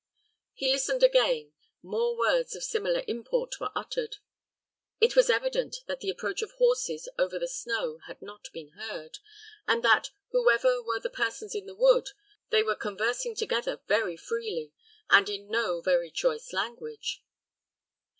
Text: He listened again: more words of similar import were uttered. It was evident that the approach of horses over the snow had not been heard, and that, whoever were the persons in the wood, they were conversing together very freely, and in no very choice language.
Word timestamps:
He 0.55 0.71
listened 0.71 1.03
again: 1.03 1.53
more 1.83 2.17
words 2.17 2.55
of 2.55 2.63
similar 2.63 3.03
import 3.07 3.59
were 3.59 3.69
uttered. 3.75 4.15
It 4.99 5.15
was 5.15 5.29
evident 5.29 5.83
that 5.85 5.99
the 5.99 6.09
approach 6.09 6.41
of 6.41 6.49
horses 6.53 7.07
over 7.19 7.37
the 7.37 7.47
snow 7.47 7.99
had 8.07 8.19
not 8.19 8.51
been 8.51 8.69
heard, 8.69 9.19
and 9.67 9.83
that, 9.83 10.09
whoever 10.31 10.81
were 10.81 10.99
the 10.99 11.11
persons 11.11 11.53
in 11.53 11.67
the 11.67 11.75
wood, 11.75 12.07
they 12.49 12.63
were 12.63 12.73
conversing 12.73 13.35
together 13.35 13.81
very 13.87 14.17
freely, 14.17 14.71
and 15.11 15.29
in 15.29 15.49
no 15.49 15.81
very 15.81 16.09
choice 16.09 16.51
language. 16.51 17.23